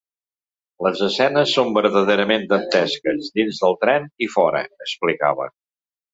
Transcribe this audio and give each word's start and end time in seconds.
“Les 0.85 1.03
escenes 1.07 1.53
són 1.57 1.69
verdaderament 1.75 2.47
dantesques, 2.55 3.29
dins 3.41 3.61
del 3.67 3.79
tren 3.85 4.09
i 4.29 4.31
fora”, 4.39 4.65
explicava. 4.89 5.49